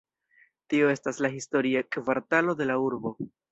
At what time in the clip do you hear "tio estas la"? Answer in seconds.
0.73-1.31